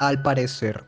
[0.00, 0.84] Al parecer,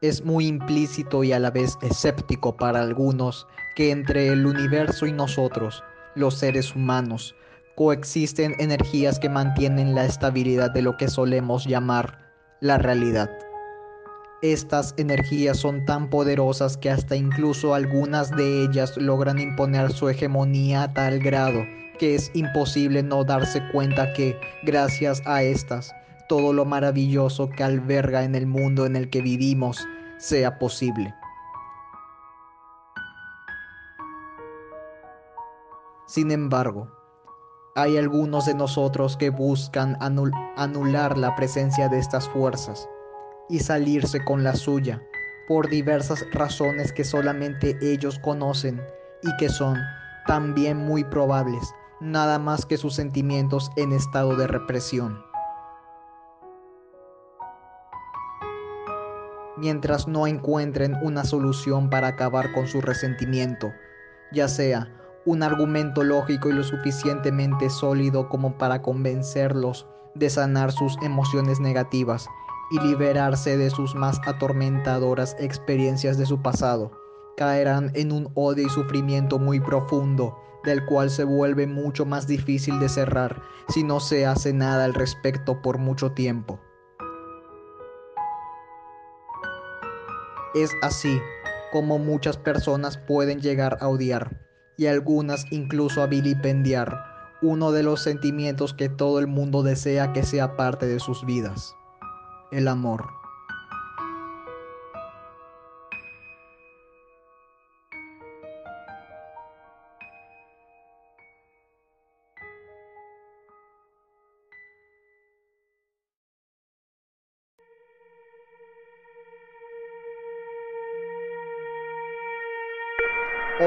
[0.00, 5.12] es muy implícito y a la vez escéptico para algunos que entre el universo y
[5.12, 5.82] nosotros,
[6.14, 7.34] los seres humanos,
[7.74, 12.18] coexisten energías que mantienen la estabilidad de lo que solemos llamar
[12.60, 13.30] la realidad.
[14.42, 20.84] Estas energías son tan poderosas que hasta incluso algunas de ellas logran imponer su hegemonía
[20.84, 21.64] a tal grado
[21.98, 25.94] que es imposible no darse cuenta que, gracias a estas,
[26.28, 29.86] todo lo maravilloso que alberga en el mundo en el que vivimos
[30.18, 31.14] sea posible.
[36.06, 36.88] Sin embargo,
[37.74, 42.88] hay algunos de nosotros que buscan anular la presencia de estas fuerzas
[43.50, 45.02] y salirse con la suya
[45.46, 48.80] por diversas razones que solamente ellos conocen
[49.22, 49.76] y que son
[50.26, 55.25] también muy probables, nada más que sus sentimientos en estado de represión.
[59.56, 63.72] Mientras no encuentren una solución para acabar con su resentimiento,
[64.32, 64.88] ya sea
[65.24, 72.26] un argumento lógico y lo suficientemente sólido como para convencerlos de sanar sus emociones negativas
[72.70, 76.92] y liberarse de sus más atormentadoras experiencias de su pasado.
[77.36, 82.78] Caerán en un odio y sufrimiento muy profundo, del cual se vuelve mucho más difícil
[82.80, 86.60] de cerrar si no se hace nada al respecto por mucho tiempo.
[90.56, 91.20] Es así
[91.70, 94.40] como muchas personas pueden llegar a odiar
[94.78, 96.98] y algunas incluso a vilipendiar
[97.42, 101.74] uno de los sentimientos que todo el mundo desea que sea parte de sus vidas,
[102.52, 103.15] el amor.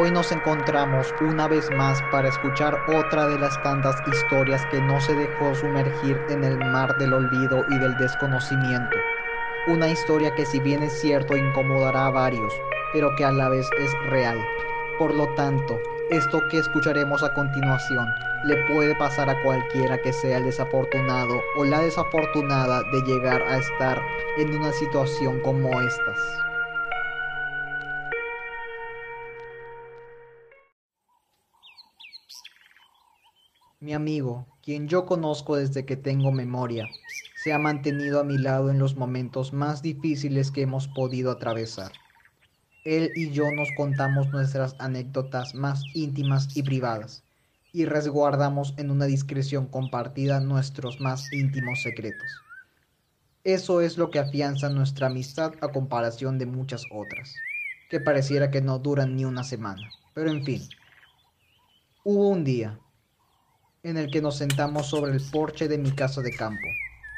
[0.09, 4.99] Hoy nos encontramos una vez más para escuchar otra de las tantas historias que no
[4.99, 8.97] se dejó sumergir en el mar del olvido y del desconocimiento.
[9.67, 12.51] Una historia que si bien es cierto incomodará a varios,
[12.91, 14.43] pero que a la vez es real.
[14.97, 18.07] Por lo tanto, esto que escucharemos a continuación
[18.45, 23.57] le puede pasar a cualquiera que sea el desafortunado o la desafortunada de llegar a
[23.57, 24.01] estar
[24.39, 26.17] en una situación como estas.
[33.81, 36.90] Mi amigo, quien yo conozco desde que tengo memoria,
[37.38, 41.94] se ha mantenido a mi lado en los momentos más difíciles que hemos podido atravesar.
[42.84, 47.23] Él y yo nos contamos nuestras anécdotas más íntimas y privadas,
[47.72, 52.28] y resguardamos en una discreción compartida nuestros más íntimos secretos.
[53.45, 57.34] Eso es lo que afianza nuestra amistad a comparación de muchas otras,
[57.88, 59.89] que pareciera que no duran ni una semana.
[60.13, 60.63] Pero en fin,
[62.03, 62.78] hubo un día,
[63.84, 66.67] en el que nos sentamos sobre el porche de mi casa de campo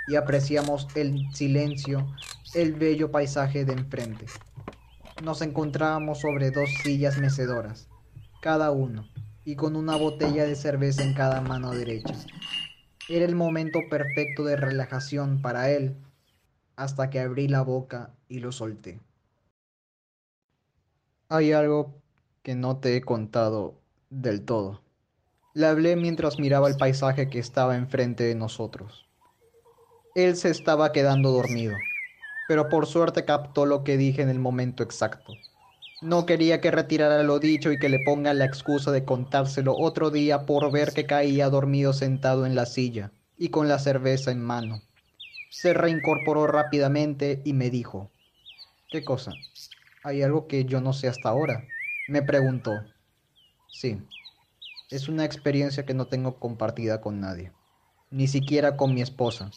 [0.07, 2.07] y apreciamos el silencio,
[2.53, 4.25] el bello paisaje de enfrente.
[5.23, 7.87] Nos encontrábamos sobre dos sillas mecedoras,
[8.41, 9.07] cada uno,
[9.45, 12.15] y con una botella de cerveza en cada mano derecha.
[13.09, 15.95] Era el momento perfecto de relajación para él,
[16.75, 18.99] hasta que abrí la boca y lo solté.
[21.29, 22.01] Hay algo
[22.43, 23.79] que no te he contado
[24.09, 24.81] del todo.
[25.53, 29.09] Le hablé mientras miraba el paisaje que estaba enfrente de nosotros.
[30.13, 31.87] Él se estaba quedando dormido,
[32.45, 35.37] pero por suerte captó lo que dije en el momento exacto.
[36.01, 40.11] No quería que retirara lo dicho y que le ponga la excusa de contárselo otro
[40.11, 44.41] día por ver que caía dormido sentado en la silla y con la cerveza en
[44.41, 44.83] mano.
[45.49, 48.11] Se reincorporó rápidamente y me dijo,
[48.89, 49.45] ¿qué cosa?
[50.03, 51.73] ¿Hay algo que yo no sé hasta ahora?
[52.07, 52.93] Me preguntó.
[53.69, 54.01] Sí,
[54.91, 57.53] es una experiencia que no tengo compartida con nadie,
[58.11, 59.49] ni siquiera con mi esposa.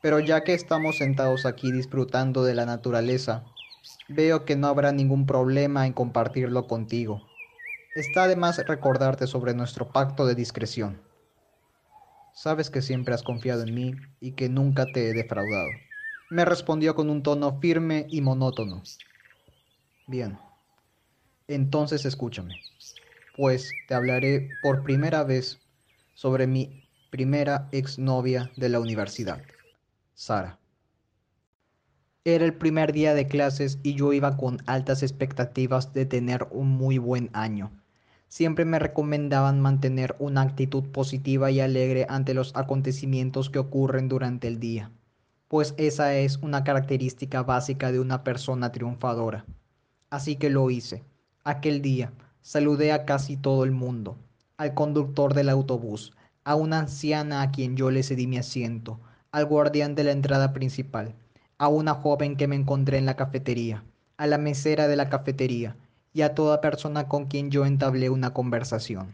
[0.00, 3.44] Pero ya que estamos sentados aquí disfrutando de la naturaleza,
[4.08, 7.20] veo que no habrá ningún problema en compartirlo contigo.
[7.96, 11.02] Está de más recordarte sobre nuestro pacto de discreción.
[12.32, 15.80] Sabes que siempre has confiado en mí y que nunca te he defraudado.
[16.30, 18.82] Me respondió con un tono firme y monótono.
[20.06, 20.38] Bien,
[21.48, 22.60] entonces escúchame
[23.38, 25.62] pues te hablaré por primera vez
[26.14, 29.46] sobre mi primera exnovia de la universidad,
[30.14, 30.60] Sara.
[32.24, 36.68] Era el primer día de clases y yo iba con altas expectativas de tener un
[36.68, 37.72] muy buen año.
[38.28, 44.46] Siempre me recomendaban mantener una actitud positiva y alegre ante los acontecimientos que ocurren durante
[44.48, 44.92] el día.
[45.48, 49.46] pues esa es una característica básica de una persona triunfadora.
[50.10, 51.04] Así que lo hice.
[51.44, 52.12] Aquel día
[52.42, 54.16] saludé a casi todo el mundo,
[54.56, 56.12] al conductor del autobús,
[56.44, 58.98] a una anciana a quien yo le cedí mi asiento,
[59.32, 61.14] al guardián de la entrada principal,
[61.58, 63.84] a una joven que me encontré en la cafetería,
[64.16, 65.76] a la mesera de la cafetería
[66.12, 69.12] y a toda persona con quien yo entablé una conversación.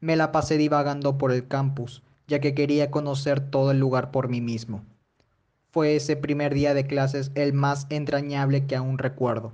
[0.00, 4.28] Me la pasé divagando por el campus, ya que quería conocer todo el lugar por
[4.28, 4.82] mí mismo.
[5.70, 9.52] Fue ese primer día de clases el más entrañable que aún recuerdo,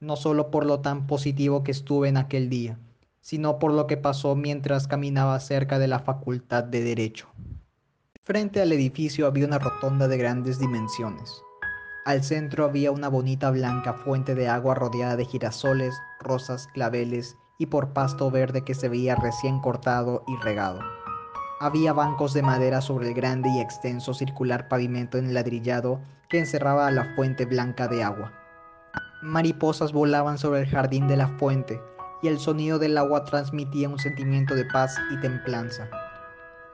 [0.00, 2.78] no solo por lo tan positivo que estuve en aquel día,
[3.20, 7.28] sino por lo que pasó mientras caminaba cerca de la Facultad de Derecho.
[8.24, 11.42] Frente al edificio había una rotonda de grandes dimensiones.
[12.06, 17.66] Al centro había una bonita blanca fuente de agua rodeada de girasoles, rosas, claveles y
[17.66, 20.80] por pasto verde que se veía recién cortado y regado.
[21.60, 26.00] Había bancos de madera sobre el grande y extenso circular pavimento enladrillado
[26.30, 28.39] que encerraba a la fuente blanca de agua.
[29.22, 31.80] Mariposas volaban sobre el jardín de la fuente
[32.22, 35.90] y el sonido del agua transmitía un sentimiento de paz y templanza.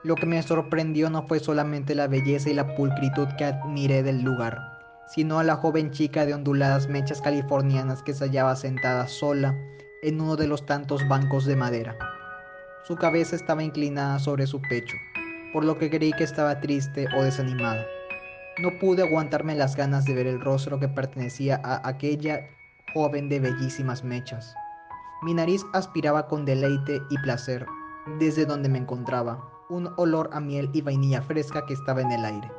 [0.03, 4.21] Lo que me sorprendió no fue solamente la belleza y la pulcritud que admiré del
[4.21, 4.57] lugar,
[5.07, 9.53] sino a la joven chica de onduladas mechas californianas que se hallaba sentada sola
[10.01, 11.97] en uno de los tantos bancos de madera.
[12.85, 14.95] Su cabeza estaba inclinada sobre su pecho,
[15.51, 17.85] por lo que creí que estaba triste o desanimada.
[18.59, 22.49] No pude aguantarme las ganas de ver el rostro que pertenecía a aquella
[22.93, 24.55] joven de bellísimas mechas.
[25.21, 27.65] Mi nariz aspiraba con deleite y placer
[28.19, 32.23] desde donde me encontraba, un olor a miel y vainilla fresca que estaba en el
[32.23, 32.49] aire.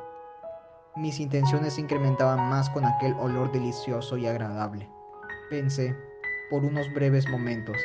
[0.95, 4.89] Mis intenciones se incrementaban más con aquel olor delicioso y agradable.
[5.49, 5.95] Pensé,
[6.49, 7.77] por unos breves momentos,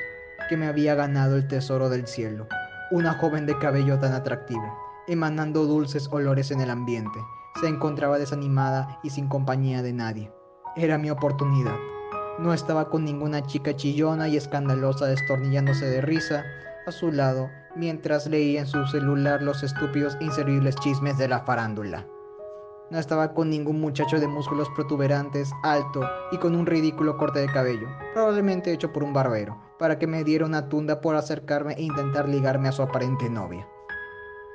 [0.49, 2.47] que me había ganado el tesoro del cielo,
[2.91, 7.19] una joven de cabello tan atractivo, emanando dulces olores en el ambiente.
[7.61, 10.33] Se encontraba desanimada y sin compañía de nadie.
[10.77, 11.77] Era mi oportunidad.
[12.39, 16.45] No estaba con ninguna chica chillona y escandalosa destornillándose de risa
[16.87, 21.41] a su lado mientras leía en su celular los estúpidos e inservibles chismes de la
[21.41, 22.07] farándula.
[22.91, 27.47] No estaba con ningún muchacho de músculos protuberantes, alto y con un ridículo corte de
[27.47, 31.83] cabello, probablemente hecho por un barbero, para que me diera una tunda por acercarme e
[31.83, 33.67] intentar ligarme a su aparente novia.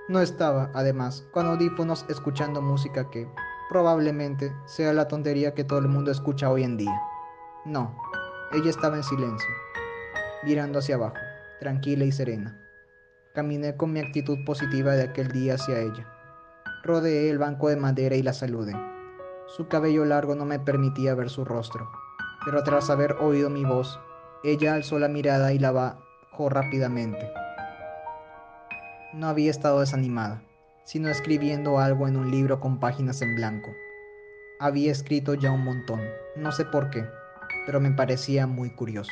[0.10, 3.28] No estaba, además, con audífonos escuchando música que,
[3.70, 7.02] probablemente, sea la tontería que todo el mundo escucha hoy en día.
[7.64, 7.96] No,
[8.52, 9.50] ella estaba en silencio,
[10.44, 11.16] mirando hacia abajo,
[11.60, 12.60] tranquila y serena.
[13.36, 16.08] Caminé con mi actitud positiva de aquel día hacia ella
[16.82, 18.74] Rodeé el banco de madera y la saludé.
[19.48, 21.92] Su cabello largo no me permitía ver su rostro,
[22.46, 24.00] pero tras haber oído mi voz,
[24.44, 27.32] ella alzó la mirada y la bajó rápidamente.
[29.12, 30.44] No había estado desanimada,
[30.84, 33.72] sino escribiendo algo en un libro con páginas en blanco.
[34.60, 36.00] Había escrito ya un montón,
[36.36, 37.06] no sé por qué,
[37.66, 39.12] pero me parecía muy curioso.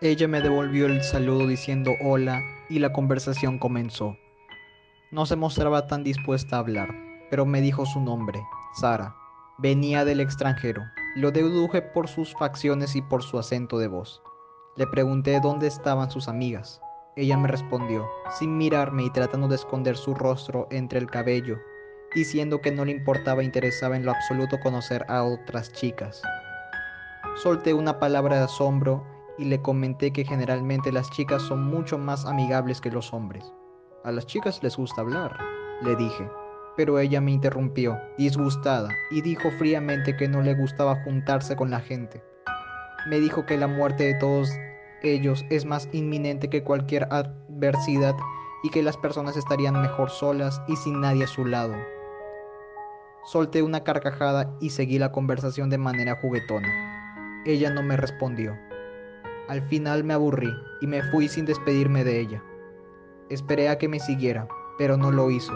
[0.00, 4.16] Ella me devolvió el saludo diciendo hola y la conversación comenzó.
[5.12, 6.88] No se mostraba tan dispuesta a hablar,
[7.30, 8.42] pero me dijo su nombre,
[8.74, 9.14] Sara.
[9.58, 10.82] Venía del extranjero.
[11.14, 14.20] Lo deduje por sus facciones y por su acento de voz.
[14.74, 16.80] Le pregunté dónde estaban sus amigas.
[17.16, 21.60] Ella me respondió, sin mirarme y tratando de esconder su rostro entre el cabello,
[22.12, 26.22] diciendo que no le importaba interesaba en lo absoluto conocer a otras chicas.
[27.36, 29.06] Solté una palabra de asombro
[29.38, 33.52] y le comenté que generalmente las chicas son mucho más amigables que los hombres.
[34.02, 35.38] A las chicas les gusta hablar,
[35.82, 36.28] le dije.
[36.76, 41.78] Pero ella me interrumpió, disgustada, y dijo fríamente que no le gustaba juntarse con la
[41.78, 42.24] gente.
[43.06, 44.50] Me dijo que la muerte de todos
[45.04, 48.16] ellos es más inminente que cualquier adversidad
[48.62, 51.74] y que las personas estarían mejor solas y sin nadie a su lado.
[53.24, 57.42] Solté una carcajada y seguí la conversación de manera juguetona.
[57.46, 58.56] Ella no me respondió.
[59.48, 62.42] Al final me aburrí y me fui sin despedirme de ella.
[63.28, 65.52] Esperé a que me siguiera, pero no lo hizo.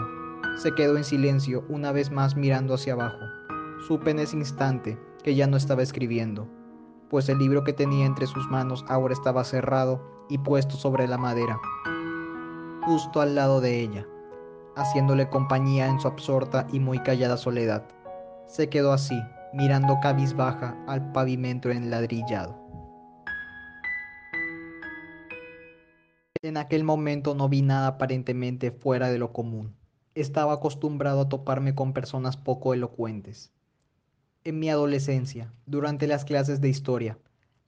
[0.57, 3.25] Se quedó en silencio una vez más mirando hacia abajo.
[3.87, 6.47] Supe en ese instante que ya no estaba escribiendo,
[7.09, 11.17] pues el libro que tenía entre sus manos ahora estaba cerrado y puesto sobre la
[11.17, 11.59] madera,
[12.85, 14.05] justo al lado de ella,
[14.75, 17.83] haciéndole compañía en su absorta y muy callada soledad.
[18.45, 19.19] Se quedó así,
[19.53, 22.57] mirando cabizbaja al pavimento enladrillado.
[26.41, 29.75] En aquel momento no vi nada aparentemente fuera de lo común.
[30.15, 33.51] Estaba acostumbrado a toparme con personas poco elocuentes.
[34.45, 37.19] En mi adolescencia, durante las clases de historia,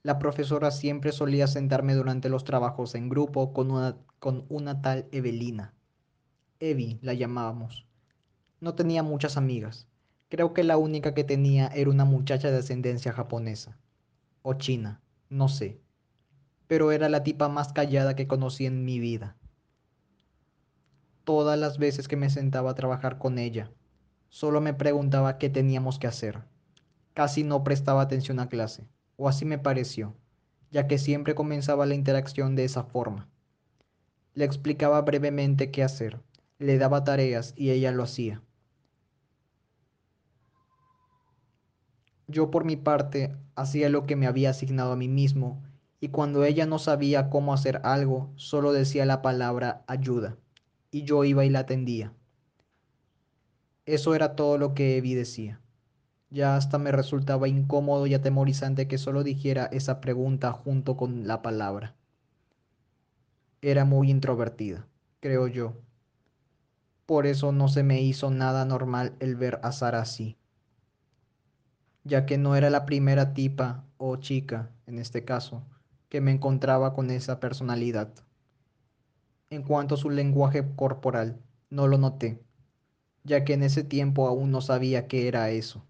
[0.04, 5.06] la profesora siempre solía sentarme durante los trabajos en grupo con una, con una tal
[5.12, 5.74] Evelina.
[6.62, 7.86] Evi la llamábamos.
[8.62, 9.90] No tenía muchas amigas.
[10.30, 13.78] Creo que la única que tenía era una muchacha de ascendencia japonesa.
[14.42, 15.82] O china, no sé.
[16.68, 19.36] Pero era la tipa más callada que conocí en mi vida.
[21.26, 23.70] Todas las veces que me sentaba a trabajar con ella,
[24.30, 26.50] solo me preguntaba qué teníamos que hacer.
[27.14, 28.88] Casi no prestaba atención a clase,
[29.18, 30.16] o así me pareció,
[30.72, 33.30] ya que siempre comenzaba la interacción de esa forma.
[34.34, 36.22] Le explicaba brevemente qué hacer,
[36.58, 38.42] le daba tareas y ella lo hacía.
[42.28, 45.62] Yo por mi parte hacía lo que me había asignado a mí mismo
[46.00, 50.38] y cuando ella no sabía cómo hacer algo, solo decía la palabra ayuda
[50.92, 52.14] y yo iba y la atendía.
[53.86, 55.60] Eso era todo lo que Evi decía.
[56.32, 61.44] Ya hasta me resultaba incómodo y atemorizante que solo dijera esa pregunta junto con la
[61.44, 61.94] palabra.
[63.62, 64.88] Era muy introvertida,
[65.20, 65.74] creo yo.
[67.06, 70.40] Por eso no se me hizo nada normal el ver a Sara así
[72.04, 75.64] ya que no era la primera tipa o chica, en este caso,
[76.10, 78.12] que me encontraba con esa personalidad.
[79.50, 82.42] En cuanto a su lenguaje corporal, no lo noté,
[83.24, 85.86] ya que en ese tiempo aún no sabía qué era eso.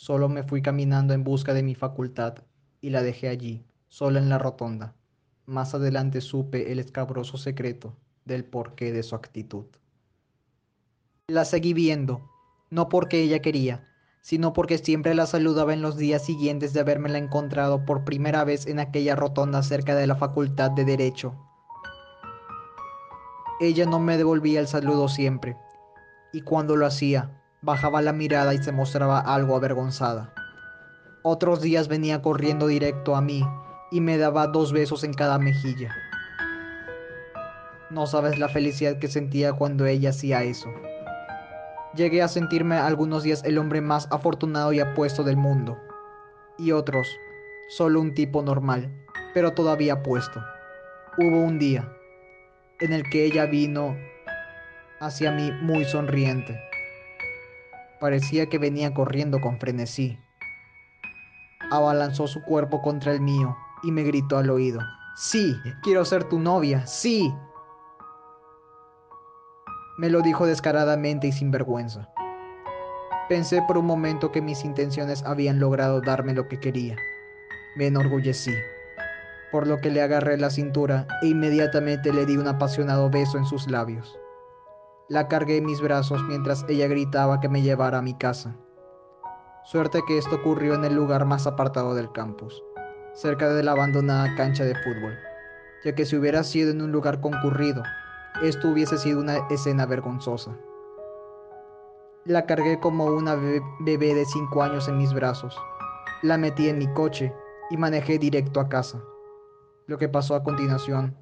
[0.00, 2.36] Solo me fui caminando en busca de mi facultad
[2.80, 4.94] y la dejé allí, sola en la rotonda.
[5.44, 9.66] Más adelante supe el escabroso secreto del porqué de su actitud.
[11.26, 12.30] La seguí viendo,
[12.70, 13.84] no porque ella quería,
[14.22, 18.66] sino porque siempre la saludaba en los días siguientes de habérmela encontrado por primera vez
[18.66, 21.34] en aquella rotonda cerca de la Facultad de Derecho.
[23.60, 25.58] Ella no me devolvía el saludo siempre,
[26.32, 30.32] y cuando lo hacía, bajaba la mirada y se mostraba algo avergonzada.
[31.22, 33.46] Otros días venía corriendo directo a mí
[33.90, 35.94] y me daba dos besos en cada mejilla.
[37.90, 40.68] No sabes la felicidad que sentía cuando ella hacía eso.
[41.94, 45.76] Llegué a sentirme algunos días el hombre más afortunado y apuesto del mundo.
[46.56, 47.08] Y otros,
[47.68, 48.90] solo un tipo normal,
[49.34, 50.40] pero todavía apuesto.
[51.18, 51.92] Hubo un día
[52.78, 53.96] en el que ella vino
[55.00, 56.69] hacia mí muy sonriente.
[58.00, 60.18] Parecía que venía corriendo con frenesí.
[61.70, 64.80] Abalanzó su cuerpo contra el mío y me gritó al oído.
[65.16, 67.32] Sí, quiero ser tu novia, sí.
[69.98, 72.08] Me lo dijo descaradamente y sin vergüenza.
[73.28, 76.96] Pensé por un momento que mis intenciones habían logrado darme lo que quería.
[77.76, 78.54] Me enorgullecí,
[79.52, 83.44] por lo que le agarré la cintura e inmediatamente le di un apasionado beso en
[83.44, 84.19] sus labios.
[85.10, 88.56] La cargué en mis brazos mientras ella gritaba que me llevara a mi casa.
[89.64, 92.62] Suerte que esto ocurrió en el lugar más apartado del campus,
[93.12, 95.18] cerca de la abandonada cancha de fútbol,
[95.84, 97.82] ya que si hubiera sido en un lugar concurrido,
[98.40, 100.56] esto hubiese sido una escena vergonzosa.
[102.24, 103.34] La cargué como una
[103.80, 105.58] bebé de cinco años en mis brazos.
[106.22, 107.34] La metí en mi coche
[107.70, 109.02] y manejé directo a casa.
[109.88, 111.16] Lo que pasó a continuación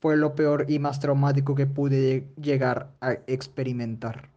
[0.00, 4.30] fue lo peor y más traumático que pude llegar a experimentar.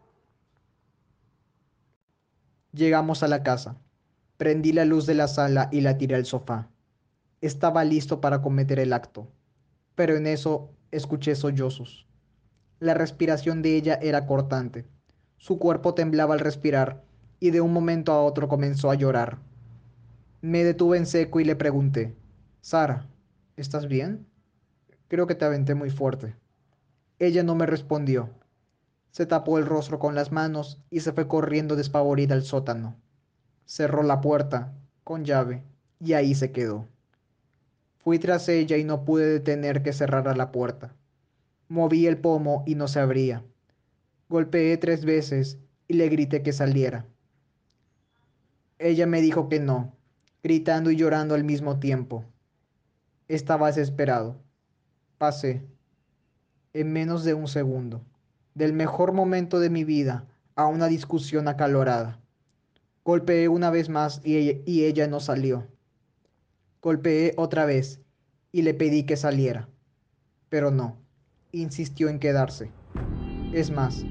[2.74, 3.76] Llegamos a la casa.
[4.38, 6.70] Prendí la luz de la sala y la tiré al sofá.
[7.42, 9.28] Estaba listo para cometer el acto,
[9.94, 12.08] pero en eso escuché sollozos.
[12.80, 14.88] La respiración de ella era cortante.
[15.38, 17.04] Su cuerpo temblaba al respirar
[17.40, 19.38] y de un momento a otro comenzó a llorar.
[20.42, 22.16] Me detuve en seco y le pregunté,
[22.62, 23.08] Sara,
[23.58, 24.31] ¿estás bien?
[25.12, 26.38] Creo que te aventé muy fuerte.
[27.20, 28.30] Ella no me respondió.
[29.10, 32.96] Se tapó el rostro con las manos y se fue corriendo despavorida al sótano.
[33.66, 35.66] Cerró la puerta con llave
[36.00, 36.88] y ahí se quedó.
[37.98, 40.96] Fui tras ella y no pude detener que cerrara la puerta.
[41.68, 43.44] Moví el pomo y no se abría.
[44.30, 45.58] Golpeé tres veces
[45.90, 47.06] y le grité que saliera.
[48.80, 49.94] Ella me dijo que no,
[50.42, 52.24] gritando y llorando al mismo tiempo.
[53.28, 54.38] Estaba desesperado.
[55.22, 55.62] Pasé,
[56.74, 58.02] en menos de un segundo,
[58.56, 60.26] del mejor momento de mi vida
[60.56, 62.20] a una discusión acalorada.
[63.06, 65.68] Golpeé una vez más y ella, y ella no salió.
[66.82, 68.02] Golpeé otra vez
[68.52, 69.70] y le pedí que saliera,
[70.50, 70.98] pero no,
[71.52, 72.72] insistió en quedarse.
[73.54, 74.04] Es más,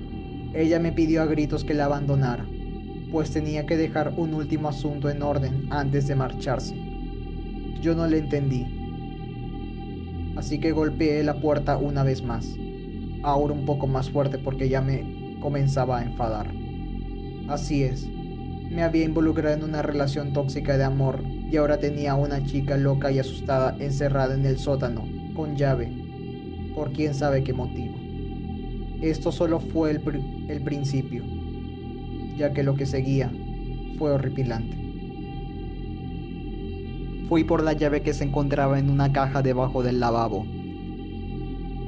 [0.54, 2.46] ella me pidió a gritos que la abandonara,
[3.10, 6.76] pues tenía que dejar un último asunto en orden antes de marcharse.
[7.82, 8.79] Yo no le entendí,
[10.40, 12.56] así que golpeé la puerta una vez más,
[13.22, 16.50] ahora un poco más fuerte porque ya me comenzaba a enfadar.
[17.46, 18.08] Así es,
[18.70, 22.78] me había involucrado en una relación tóxica de amor y ahora tenía a una chica
[22.78, 25.92] loca y asustada encerrada en el sótano, con llave,
[26.74, 27.98] por quién sabe qué motivo.
[29.02, 30.00] Esto solo fue el,
[30.48, 31.22] el principio,
[32.34, 33.30] ya que lo que seguía
[33.98, 34.79] fue horripilante.
[37.30, 40.44] Fui por la llave que se encontraba en una caja debajo del lavabo,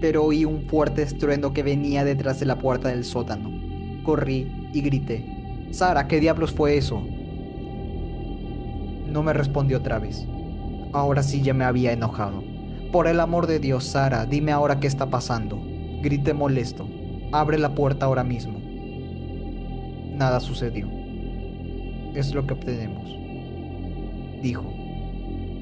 [0.00, 3.50] pero oí un fuerte estruendo que venía detrás de la puerta del sótano.
[4.04, 5.24] Corrí y grité.
[5.72, 7.02] Sara, ¿qué diablos fue eso?
[9.08, 10.24] No me respondió otra vez.
[10.92, 12.44] Ahora sí ya me había enojado.
[12.92, 15.60] Por el amor de Dios, Sara, dime ahora qué está pasando.
[16.02, 16.88] Grité molesto.
[17.32, 18.60] Abre la puerta ahora mismo.
[20.14, 20.88] Nada sucedió.
[22.14, 23.10] Es lo que obtenemos.
[24.40, 24.81] Dijo.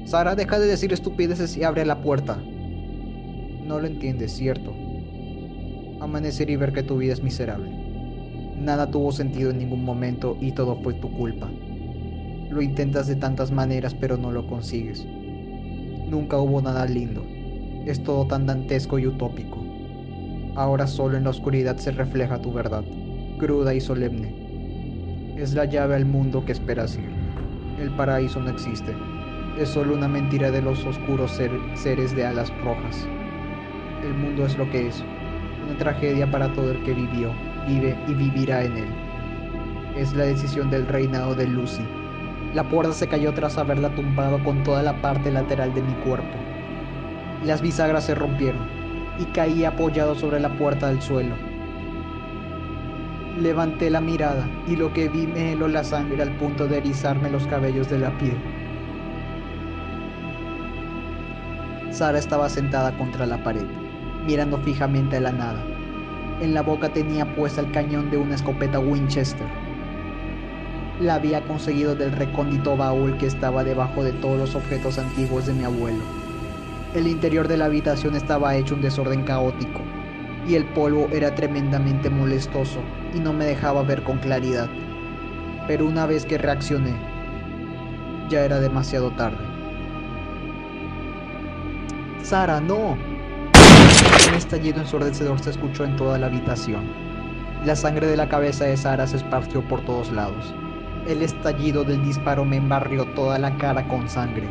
[0.05, 2.37] Sara, deja de decir estupideces y abre la puerta.
[3.65, 4.73] No lo entiendes, ¿cierto?
[6.01, 7.71] Amanecer y ver que tu vida es miserable.
[8.57, 11.49] Nada tuvo sentido en ningún momento y todo fue tu culpa.
[12.49, 15.07] Lo intentas de tantas maneras pero no lo consigues.
[16.09, 17.25] Nunca hubo nada lindo.
[17.85, 19.65] Es todo tan dantesco y utópico.
[20.55, 22.83] Ahora solo en la oscuridad se refleja tu verdad,
[23.37, 24.35] cruda y solemne.
[25.35, 27.15] Es la llave al mundo que esperas ir.
[27.77, 29.07] El paraíso no existe.
[29.57, 31.31] Es solo una mentira de los oscuros
[31.73, 33.07] seres de alas rojas.
[34.01, 35.03] El mundo es lo que es.
[35.65, 37.31] Una tragedia para todo el que vivió,
[37.67, 38.87] vive y vivirá en él.
[39.97, 41.85] Es la decisión del reinado de Lucy.
[42.53, 46.37] La puerta se cayó tras haberla tumbado con toda la parte lateral de mi cuerpo.
[47.43, 48.69] Las bisagras se rompieron
[49.19, 51.35] y caí apoyado sobre la puerta del suelo.
[53.37, 57.29] Levanté la mirada y lo que vi me heló la sangre al punto de erizarme
[57.29, 58.60] los cabellos de la piel.
[61.91, 63.65] Sara estaba sentada contra la pared,
[64.25, 65.63] mirando fijamente a la nada.
[66.41, 69.47] En la boca tenía puesta el cañón de una escopeta Winchester
[71.01, 75.53] la había conseguido del recóndito baúl que estaba debajo de todos los objetos antiguos de
[75.53, 76.01] mi abuelo.
[76.93, 79.81] El interior de la habitación estaba hecho un desorden caótico,
[80.47, 82.79] y el polvo era tremendamente molestoso
[83.15, 84.69] y no me dejaba ver con claridad.
[85.67, 86.93] Pero una vez que reaccioné,
[88.29, 89.50] ya era demasiado tarde.
[92.31, 92.91] Sara, no.
[94.29, 96.89] Un estallido ensordecedor se escuchó en toda la habitación.
[97.65, 100.53] La sangre de la cabeza de Sara se esparció por todos lados.
[101.09, 104.47] El estallido del disparo me embarrió toda la cara con sangre.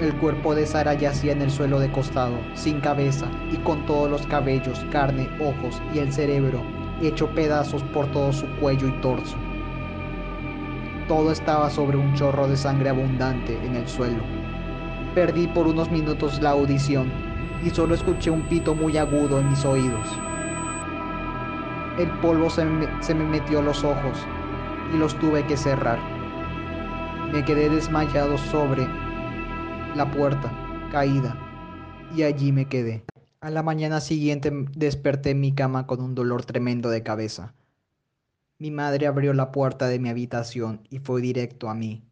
[0.00, 4.10] El cuerpo de Sara yacía en el suelo de costado, sin cabeza y con todos
[4.10, 6.62] los cabellos, carne, ojos y el cerebro
[7.02, 9.36] hecho pedazos por todo su cuello y torso.
[11.06, 14.43] Todo estaba sobre un chorro de sangre abundante en el suelo.
[15.14, 17.12] Perdí por unos minutos la audición
[17.64, 20.08] y solo escuché un pito muy agudo en mis oídos.
[21.98, 24.18] El polvo se me, metió a los ojos
[24.92, 26.00] y los tuve que cerrar.
[27.32, 28.88] Me quedé desmayado sobre
[29.94, 30.52] la puerta,
[30.90, 31.36] caída,
[32.16, 33.04] y allí me quedé.
[33.40, 37.54] A la mañana siguiente desperté en mi cama con un dolor tremendo de cabeza.
[38.58, 42.02] Mi madre abrió la puerta de mi habitación y fue directo a mí,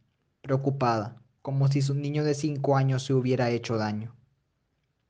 [0.41, 4.15] preocupada, como si su niño de cinco años se hubiera hecho daño.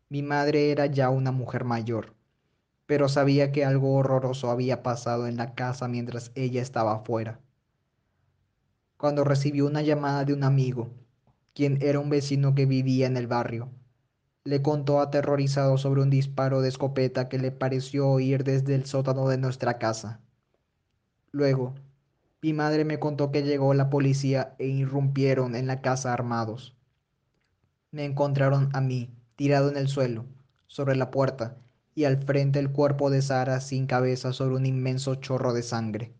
[0.09, 2.15] Mi madre era ya una mujer mayor,
[2.87, 7.41] pero sabía que algo horroroso había pasado en la casa mientras ella estaba afuera
[9.03, 10.93] cuando recibió una llamada de un amigo,
[11.55, 13.69] quien era un vecino que vivía en el barrio.
[14.45, 19.27] Le contó aterrorizado sobre un disparo de escopeta que le pareció oír desde el sótano
[19.27, 20.21] de nuestra casa.
[21.33, 21.75] Luego,
[22.43, 26.77] mi madre me contó que llegó la policía e irrumpieron en la casa armados.
[27.93, 30.27] Me encontraron a mí, tirado en el suelo,
[30.67, 31.57] sobre la puerta,
[31.95, 36.15] y al frente el cuerpo de Sara sin cabeza sobre un inmenso chorro de sangre.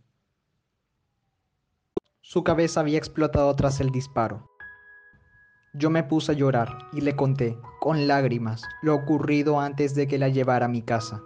[2.21, 4.49] Su cabeza había explotado tras el disparo.
[5.75, 10.19] Yo me puse a llorar y le conté, con lágrimas, lo ocurrido antes de que
[10.19, 11.21] la llevara a mi casa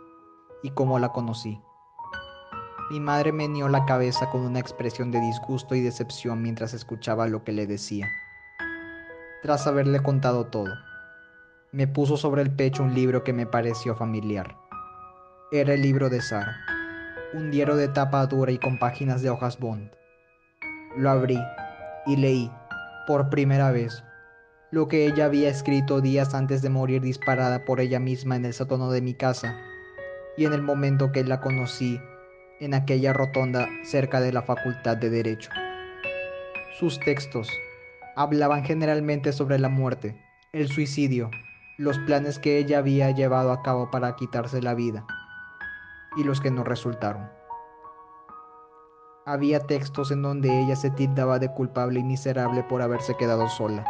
[0.62, 1.60] y cómo la conocí.
[2.88, 7.42] Mi madre meneó la cabeza con una expresión de disgusto y decepción mientras escuchaba lo
[7.42, 8.08] que le decía.
[9.42, 10.72] Tras haberle contado todo,
[11.72, 14.56] me puso sobre el pecho un libro que me pareció familiar.
[15.50, 16.56] Era el libro de Sara,
[17.34, 19.90] un diario de tapa dura y con páginas de hojas bond.
[20.96, 21.40] Lo abrí
[22.06, 22.52] y leí,
[23.08, 24.04] por primera vez,
[24.70, 28.54] lo que ella había escrito días antes de morir disparada por ella misma en el
[28.54, 29.56] sótano de mi casa,
[30.36, 32.00] y en el momento que la conocí
[32.60, 35.50] en aquella rotonda cerca de la Facultad de Derecho.
[36.78, 37.50] Sus textos
[38.16, 40.16] hablaban generalmente sobre la muerte,
[40.52, 41.30] el suicidio,
[41.76, 45.06] los planes que ella había llevado a cabo para quitarse la vida,
[46.16, 47.28] y los que no resultaron.
[49.26, 53.84] Había textos en donde ella se tildaba de culpable y miserable por haberse quedado sola.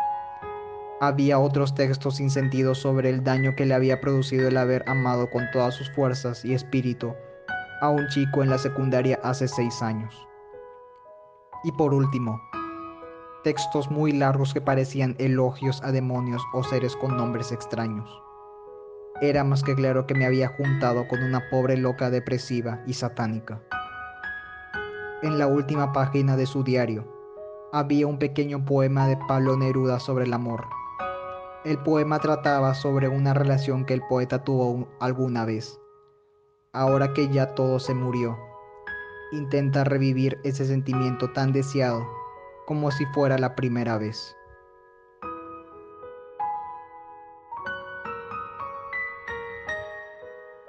[1.00, 5.28] Había otros textos sin sentido sobre el daño que le había producido el haber amado
[5.30, 7.14] con todas sus fuerzas y espíritu
[7.80, 10.14] a un chico en la secundaria hace seis años.
[11.64, 12.40] Y por último,
[13.42, 18.10] textos muy largos que parecían elogios a demonios o seres con nombres extraños.
[19.20, 23.62] Era más que claro que me había juntado con una pobre loca depresiva y satánica.
[25.22, 27.06] En la última página de su diario
[27.72, 30.66] había un pequeño poema de Pablo Neruda sobre el amor.
[31.64, 35.80] El poema trataba sobre una relación que el poeta tuvo alguna vez.
[36.76, 38.38] Ahora que ya todo se murió,
[39.32, 42.06] intenta revivir ese sentimiento tan deseado
[42.66, 44.36] como si fuera la primera vez.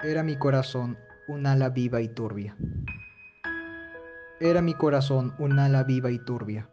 [0.02, 0.96] Era mi corazón
[1.28, 2.56] un ala viva y turbia.
[4.40, 6.70] Era mi corazón un ala viva y turbia,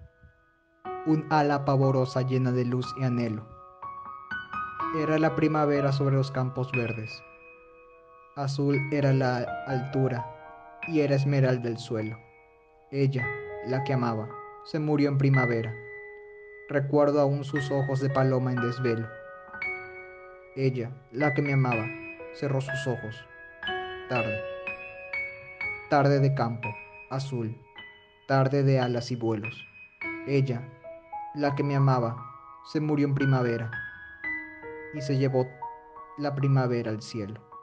[1.08, 3.46] un ala pavorosa llena de luz y anhelo.
[4.98, 7.12] Era la primavera sobre los campos verdes.
[8.36, 10.26] Azul era la altura
[10.90, 12.18] y era esmeralda el suelo.
[12.92, 13.26] Ella,
[13.66, 14.28] la que amaba,
[14.66, 15.74] se murió en primavera.
[16.68, 19.08] Recuerdo aún sus ojos de paloma en desvelo.
[20.58, 21.88] Ella, la que me amaba,
[22.34, 23.16] cerró sus ojos.
[24.10, 24.38] Tarde.
[25.90, 26.68] Tarde de campo,
[27.10, 27.58] azul.
[28.28, 29.66] Tarde de alas y vuelos.
[30.28, 30.62] Ella,
[31.36, 32.18] la que me amaba,
[32.66, 33.72] se murió en primavera
[34.94, 35.48] y se llevó
[36.18, 37.55] la primavera al cielo.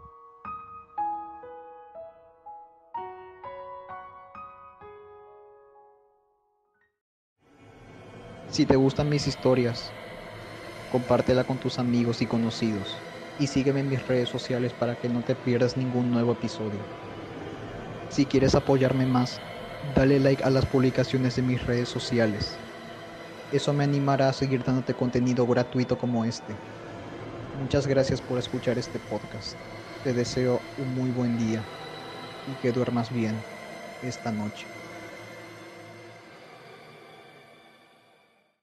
[8.53, 9.97] Si te gustan mis historias,
[10.91, 13.03] compártela con tus amigos y conocidos
[13.39, 16.91] y sígueme en mis redes sociales para que no te pierdas ningún nuevo episodio.
[18.09, 19.43] Si quieres apoyarme más,
[19.81, 22.63] dale like a las publicaciones de mis redes sociales.
[23.51, 26.63] Eso me animará a seguir dándote contenido gratuito como este.
[27.55, 29.63] Muchas gracias por escuchar este podcast.
[30.03, 31.71] Te deseo un muy buen día
[32.45, 33.47] y que duermas bien
[34.03, 34.82] esta noche.